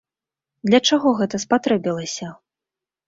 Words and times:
Для 0.69 0.79
чаго 0.89 1.13
гэта 1.21 1.41
спатрэбілася? 1.45 2.33